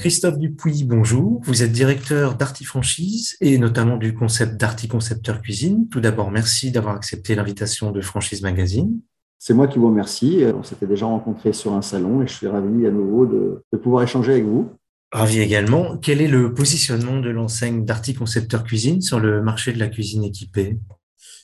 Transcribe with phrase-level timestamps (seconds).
[0.00, 1.42] Christophe Dupuis, bonjour.
[1.44, 5.88] Vous êtes directeur d'Arty Franchise et notamment du concept d'Arty Concepteur Cuisine.
[5.90, 8.98] Tout d'abord, merci d'avoir accepté l'invitation de Franchise Magazine.
[9.38, 10.42] C'est moi qui vous remercie.
[10.56, 14.02] On s'était déjà rencontrés sur un salon et je suis ravi à nouveau de, pouvoir
[14.02, 14.70] échanger avec vous.
[15.12, 15.98] Ravi également.
[15.98, 20.24] Quel est le positionnement de l'enseigne d'Arty Concepteur Cuisine sur le marché de la cuisine
[20.24, 20.78] équipée?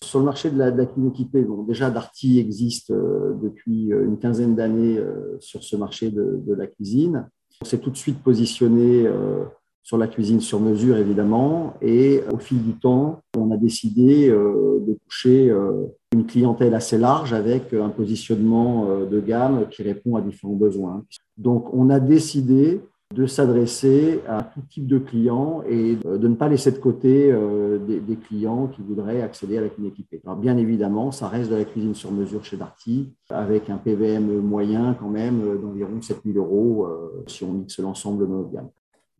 [0.02, 4.19] Sur le marché de la, cuisine équipée, donc déjà Darty existe euh, depuis euh, une
[4.19, 7.29] quinzaine d'années euh, sur ce marché de, de la cuisine.
[7.62, 9.45] On s'est tout de suite positionné euh,
[9.83, 14.80] sur la cuisine sur mesure, évidemment, et au fil du temps, on a décidé euh,
[14.87, 20.20] de toucher euh, une clientèle assez large avec un positionnement de gamme qui répond à
[20.20, 21.05] différents besoins.
[21.37, 22.80] Donc, on a décidé
[23.15, 27.78] de s'adresser à tout type de clients et de ne pas laisser de côté euh,
[27.78, 30.20] des, clients qui voudraient accéder à la cuisine équipée.
[30.24, 34.41] Alors bien évidemment, ça reste de la cuisine sur mesure chez Darty, avec un PVM
[34.41, 38.70] moyen quand même euh, d'environ 7000 euros euh, si on mixe l'ensemble de notre gamme.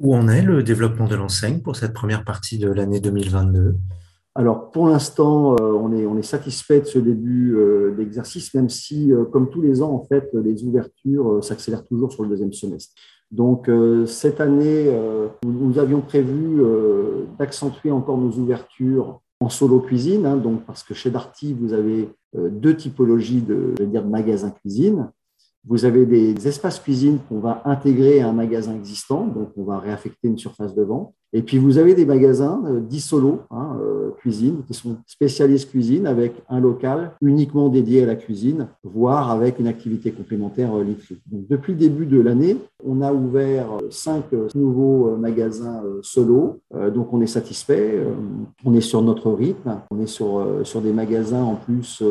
[0.01, 3.77] Où en est le développement de l'enseigne pour cette première partie de l'année 2022
[4.39, 7.57] alors, pour l'instant, on est, on est satisfait de ce début
[7.97, 12.29] d'exercice, même si, comme tous les ans, en fait, les ouvertures s'accélèrent toujours sur le
[12.29, 12.93] deuxième semestre.
[13.31, 19.81] Donc euh, cette année, euh, nous, avions prévu euh, d'accentuer encore nos ouvertures en solo
[19.81, 25.11] cuisine, hein, donc parce que chez Darty, vous avez deux typologies de, de magasins cuisine.
[25.67, 29.79] Vous avez des espaces cuisine qu'on va intégrer à un magasin existant, donc on va
[29.79, 31.13] réaffecter une surface de vente.
[31.33, 35.71] Et puis vous avez des magasins euh, dits solo, hein, euh, cuisine, qui sont spécialistes
[35.71, 40.85] cuisine avec un local uniquement dédié à la cuisine, voire avec une activité complémentaire euh.
[41.31, 44.25] Donc depuis le début de l'année, on a ouvert cinq
[44.55, 46.61] nouveaux magasins solo,
[46.95, 48.01] donc on est satisfait,
[48.65, 52.03] on est sur notre rythme, on est sur, sur des magasins en plus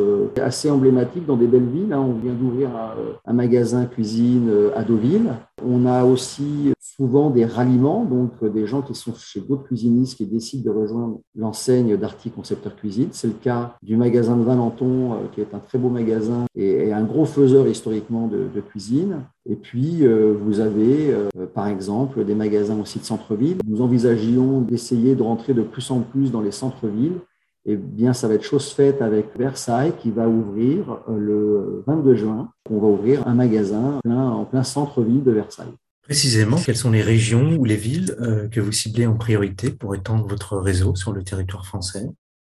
[0.41, 1.93] assez emblématiques dans des belles villes.
[1.93, 2.05] Hein.
[2.05, 2.91] On vient d'ouvrir un,
[3.25, 5.31] un magasin cuisine à Deauville.
[5.63, 10.17] On a aussi souvent des ralliements, donc euh, des gens qui sont chez d'autres cuisinistes
[10.17, 13.09] qui décident de rejoindre l'enseigne d'Arty Concepteur Cuisine.
[13.11, 16.93] C'est le cas du magasin de Valenton, euh, qui est un très beau magasin et,
[16.93, 19.23] un gros faiseur historiquement de, cuisine.
[19.47, 21.13] Et puis, euh, vous avez,
[21.53, 23.57] par exemple, des magasins aussi de centre-ville.
[23.67, 27.19] Nous envisagions d'essayer de rentrer de plus en plus dans les centres-villes.
[27.67, 32.51] Eh bien, ça va être chose faite avec Versailles qui va ouvrir le 22 juin.
[32.69, 35.73] On va ouvrir un magasin en plein centre-ville de Versailles.
[36.03, 39.95] Précisément, quelles sont les régions ou les villes euh, que vous ciblez en priorité pour
[39.95, 42.07] étendre votre réseau sur le territoire français?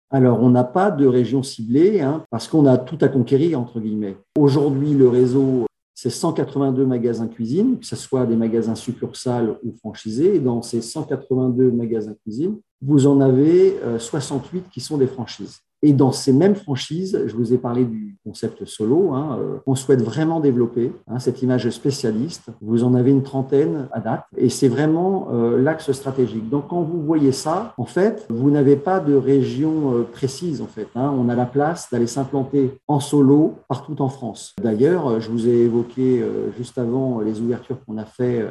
[0.10, 3.80] Alors, on n'a pas de région ciblée hein, parce qu'on a tout à conquérir, entre
[3.80, 4.18] guillemets.
[4.40, 10.38] Aujourd'hui, le réseau, c'est 182 magasins cuisine, que ce soit des magasins succursales ou franchisés.
[10.38, 15.60] Et dans ces 182 magasins cuisine, vous en avez 68 euh, qui sont des franchises.
[15.82, 19.76] Et dans ces mêmes franchises, je vous ai parlé du concept solo, hein, euh, on
[19.76, 22.50] souhaite vraiment développer hein, cette image spécialiste.
[22.62, 26.50] Vous en avez une trentaine à date, et c'est vraiment euh, l'axe stratégique.
[26.50, 30.62] Donc quand vous voyez ça, en fait, vous n'avez pas de région précise.
[30.62, 31.14] En fait, hein.
[31.16, 34.56] on a la place d'aller s'implanter en solo partout en France.
[34.62, 36.24] D'ailleurs, je vous ai évoqué
[36.58, 38.46] juste avant les ouvertures qu'on a fait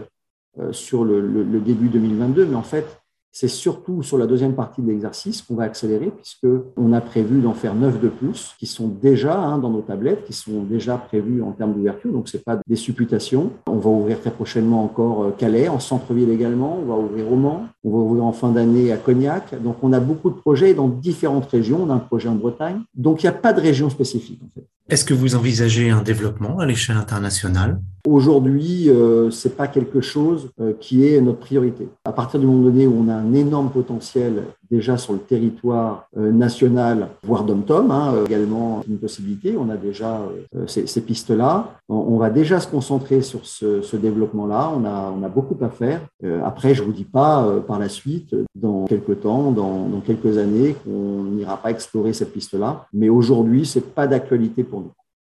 [0.71, 2.87] sur le début 2022, mais en fait,
[3.35, 7.53] c'est surtout sur la deuxième partie de l'exercice qu'on va accélérer, puisqu'on a prévu d'en
[7.53, 11.43] faire neuf de plus, qui sont déjà hein, dans nos tablettes, qui sont déjà prévus
[11.43, 13.51] en termes d'ouverture, donc ce n'est pas des supputations.
[13.67, 17.35] On va ouvrir très prochainement encore euh, Calais, en centre-ville également, on va ouvrir au
[17.35, 19.61] Mans, on va ouvrir en fin d'année à Cognac.
[19.61, 22.83] Donc on a beaucoup de projets dans différentes régions, on a un projet en Bretagne,
[22.95, 24.65] donc il n'y a pas de région spécifique en fait.
[24.91, 27.81] Est-ce que vous envisagez un développement à l'échelle internationale?
[28.07, 31.89] Aujourd'hui, euh, c'est pas quelque chose euh, qui est notre priorité.
[32.05, 36.09] À partir du moment donné où on a un énorme potentiel déjà sur le territoire
[36.19, 39.57] euh, national, voire dom-tom, hein, euh, également une possibilité.
[39.57, 40.21] On a déjà
[40.67, 41.79] ces, pistes-là.
[41.89, 44.73] On, va déjà se concentrer sur ce, ce développement-là.
[44.77, 46.01] On a, beaucoup à faire.
[46.45, 51.25] après, je vous dis pas par la suite, dans quelques temps, dans, quelques années, qu'on
[51.25, 52.87] n'ira pas explorer cette piste-là.
[52.93, 54.74] Mais aujourd'hui, c'est pas d'actualité pour.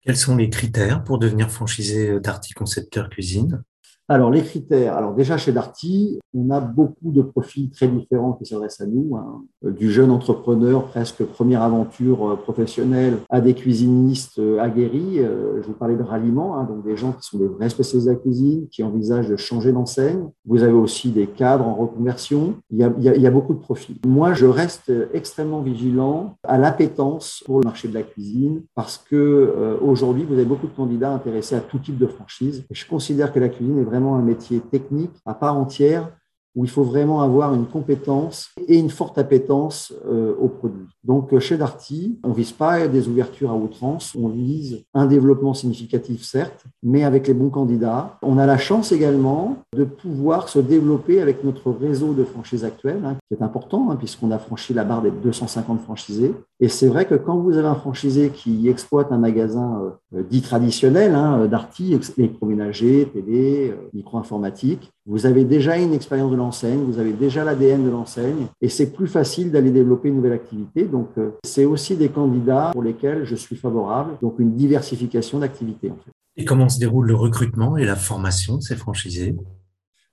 [0.06, 3.64] Quels sont les critères pour devenir franchisé d'Arty Concepteur Cuisine?
[4.08, 4.96] Alors, les critères.
[4.96, 9.16] Alors, déjà, chez Darty, on a beaucoup de profils très différents qui s'adressent à nous,
[9.16, 9.42] hein.
[9.66, 15.18] euh, du jeune entrepreneur, presque première aventure euh, professionnelle, à des cuisinistes euh, aguerris.
[15.18, 18.14] Je vous parlais de ralliement, hein, donc des gens qui sont des vrais spécialistes de
[18.14, 20.30] la cuisine, qui envisagent de changer d'enseigne.
[20.46, 22.56] Vous avez aussi des cadres en reconversion.
[22.70, 23.98] Il y a, beaucoup de profils.
[24.06, 29.78] Moi, je reste extrêmement vigilant à l'appétence pour le marché de la cuisine parce que
[29.82, 32.66] aujourd'hui, vous avez beaucoup de candidats intéressés à tout type de franchise.
[32.72, 36.12] Je considère que la cuisine est vraiment un métier technique à part entière
[36.56, 40.88] où il faut vraiment avoir une compétence et une forte appétence euh, au produit.
[41.04, 46.24] Donc chez Darty, on vise pas des ouvertures à outrance, on vise un développement significatif
[46.24, 48.18] certes, mais avec les bons candidats.
[48.22, 53.04] On a la chance également de pouvoir se développer avec notre réseau de franchises actuelles,
[53.06, 56.34] hein, qui est important hein, puisqu'on a franchi la barre des 250 franchisés.
[56.60, 59.82] Et c'est vrai que quand vous avez un franchisé qui exploite un magasin
[60.16, 66.36] euh, dit traditionnel, hein, Darty, électroménager, télé, euh, micro-informatique, vous avez déjà une expérience de
[66.36, 70.34] l'enseigne, vous avez déjà l'ADN de l'enseigne, et c'est plus facile d'aller développer une nouvelle
[70.34, 70.86] activité.
[70.86, 75.92] Donc, euh, c'est aussi des candidats pour lesquels je suis favorable, donc une diversification d'activités.
[75.92, 76.12] En fait.
[76.38, 79.36] Et comment se déroule le recrutement et la formation de ces franchisés?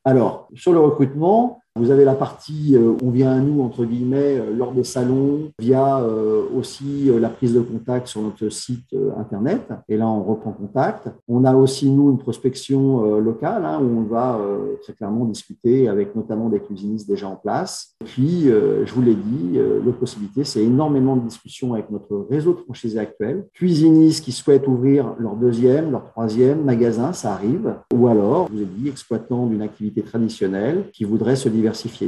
[0.05, 4.39] Alors, sur le recrutement, vous avez la partie euh, on vient à nous, entre guillemets,
[4.39, 9.69] euh, lors des salons, via euh, aussi la prise de contact sur notre site Internet.
[9.89, 11.09] Et là, on reprend contact.
[11.29, 14.41] On a aussi, nous, une prospection locale hein, où on va
[14.83, 17.95] très clairement discuter avec notamment des cuisinistes déjà en place.
[18.03, 22.55] Et puis, je vous l'ai dit, l'autre possibilité, c'est énormément de discussions avec notre réseau
[22.55, 23.47] de franchisés actuel.
[23.55, 27.75] Cuisinistes qui souhaitent ouvrir leur deuxième, leur troisième magasin, ça arrive.
[27.95, 31.49] Ou alors, je vous ai dit, exploitants d'une activité traditionnelle qui voudraient se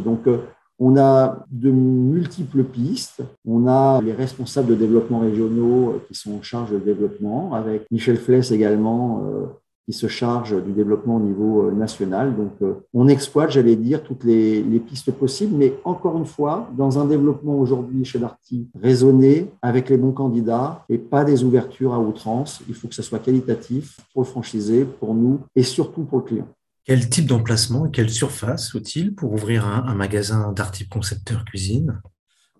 [0.05, 0.39] donc, euh,
[0.79, 3.23] on a de multiples pistes.
[3.47, 7.87] On a les responsables de développement régionaux euh, qui sont en charge de développement, avec
[7.91, 9.47] Michel Fless également, euh,
[9.87, 12.35] qui se charge du développement au niveau national.
[12.35, 12.53] Donc,
[12.95, 17.59] on exploite, j'allais dire, toutes les, pistes possibles, mais encore une fois, dans un développement
[17.59, 22.62] aujourd'hui chez Darty raisonné, avec les bons candidats et pas des ouvertures à outrance.
[22.67, 26.25] Il faut que ça soit qualitatif pour le franchisé, pour nous et surtout pour le
[26.25, 26.49] client.
[26.87, 31.99] Quel type d'emplacement et quelle surface faut-il pour ouvrir un, magasin d'articles concepteur cuisine?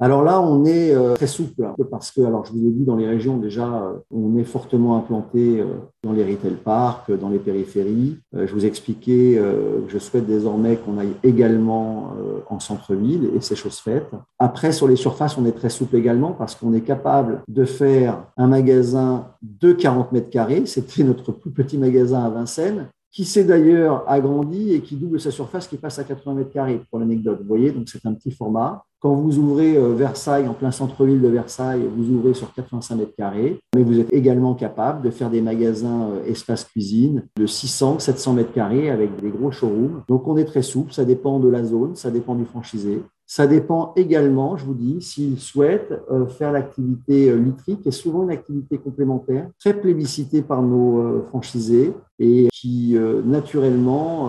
[0.01, 2.85] Alors là, on est euh, très souple hein, parce que, alors je vous ai dit,
[2.85, 5.67] dans les régions déjà, euh, on est fortement implanté euh,
[6.03, 8.19] dans les retail parks, dans les périphéries.
[8.33, 12.15] Je vous ai expliqué que je souhaite désormais qu'on aille également
[12.49, 14.11] en centre-ville et c'est chose faite.
[14.39, 18.27] Après, sur les surfaces, on est très souple également parce qu'on est capable de faire
[18.37, 20.67] un magasin de 40 mètres carrés.
[20.67, 25.31] C'était notre plus petit magasin à Vincennes qui s'est d'ailleurs agrandi et qui double sa
[25.31, 27.39] surface, qui passe à 80 mètres carrés, pour l'anecdote.
[27.43, 28.85] Vous voyez, donc c'est un petit format.
[28.99, 33.15] Quand vous ouvrez euh, Versailles, en plein centre-ville de Versailles, vous ouvrez sur 85 mètres
[33.17, 38.01] carrés, mais vous êtes également capable de faire des magasins euh, espace cuisine de 600,
[38.01, 40.03] 700 mètres carrés avec des gros showrooms.
[40.09, 43.01] Donc on est très souple, ça dépend de la zone, ça dépend du franchisé.
[43.27, 47.93] Ça dépend également, je vous dis, s'ils souhaitent euh, faire l'activité euh, litrique, qui est
[47.93, 54.29] souvent une activité complémentaire, très plébiscitée par nos euh, franchisés et qui naturellement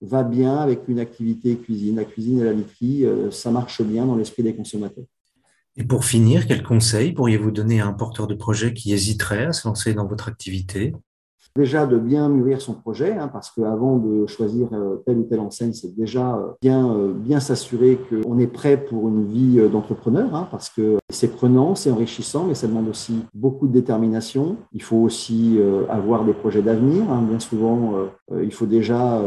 [0.00, 1.96] va bien avec une activité cuisine.
[1.96, 5.04] La cuisine et la literie, ça marche bien dans l'esprit des consommateurs.
[5.76, 9.52] Et pour finir, quels conseils pourriez-vous donner à un porteur de projet qui hésiterait à
[9.52, 10.94] se lancer dans votre activité?
[11.56, 15.40] Déjà de bien mûrir son projet, hein, parce qu'avant de choisir euh, telle ou telle
[15.40, 20.32] enseigne, c'est déjà euh, bien, euh, bien s'assurer qu'on est prêt pour une vie d'entrepreneur,
[20.32, 24.56] hein, parce que c'est prenant, c'est enrichissant, mais ça demande aussi beaucoup de détermination.
[24.72, 25.58] Il faut aussi
[25.88, 27.10] avoir des projets d'avenir.
[27.10, 27.24] Hein.
[27.28, 27.94] Bien souvent,
[28.40, 29.20] il faut déjà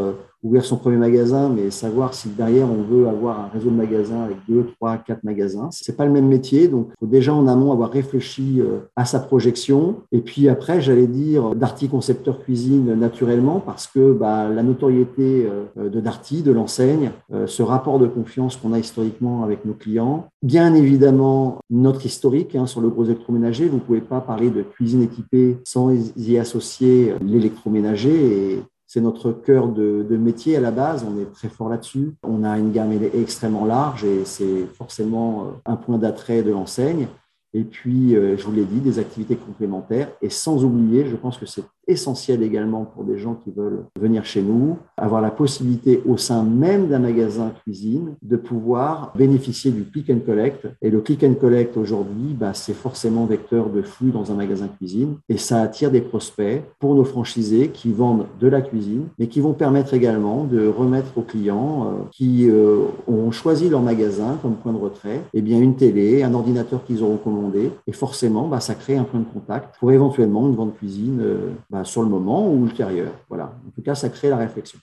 [0.44, 4.24] ouvrir son premier magasin, mais savoir si derrière on veut avoir un réseau de magasins
[4.24, 6.68] avec deux, trois, quatre magasins, c'est pas le même métier.
[6.68, 10.02] Donc, faut déjà en amont avoir réfléchi euh, à sa projection.
[10.12, 15.90] Et puis après, j'allais dire Darty concepteur cuisine naturellement parce que bah, la notoriété euh,
[15.90, 20.28] de Darty, de l'enseigne, euh, ce rapport de confiance qu'on a historiquement avec nos clients,
[20.42, 23.68] bien évidemment notre historique hein, sur le gros électroménager.
[23.70, 28.64] Vous pouvez pas parler de cuisine équipée sans y associer l'électroménager et
[28.94, 31.04] c'est notre cœur de, métier à la base.
[31.04, 32.14] On est très fort là-dessus.
[32.22, 37.08] On a une gamme extrêmement large et c'est forcément euh, un point d'attrait de l'enseigne.
[37.56, 40.12] Et puis, euh, je vous l'ai dit, des activités complémentaires.
[40.22, 44.26] Et sans oublier, je pense que c'est essentiel également pour des gens qui veulent venir
[44.26, 49.84] chez nous, avoir la possibilité au sein même d'un magasin cuisine de pouvoir bénéficier du
[49.84, 50.68] click and collect.
[50.82, 54.68] Et le click and collect aujourd'hui, bah, c'est forcément vecteur de flux dans un magasin
[54.68, 59.28] cuisine et ça attire des prospects pour nos franchisés qui vendent de la cuisine, mais
[59.28, 64.38] qui vont permettre également de remettre aux clients euh, qui euh, ont choisi leur magasin
[64.42, 68.48] comme point de retrait, eh bien une télé, un ordinateur qu'ils auront commandé et forcément,
[68.48, 72.04] bah, ça crée un point de contact pour éventuellement une vente cuisine euh, bah, sur
[72.04, 73.12] le moment ou ultérieur.
[73.30, 73.60] Voilà.
[73.68, 74.78] En tout cas, ça crée la réflexion.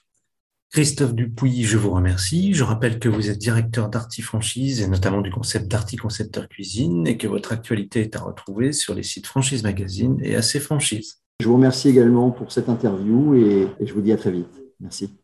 [0.71, 2.53] Christophe Dupuis, je vous remercie.
[2.53, 7.07] Je rappelle que vous êtes directeur d'Arty Franchise et notamment du concept d'Arty Concepteur Cuisine
[7.07, 11.21] et que votre actualité est à retrouver sur les sites Franchise Magazine et AC Franchise.
[11.39, 14.61] Je vous remercie également pour cette interview et je vous dis à très vite.
[14.81, 15.13] Merci.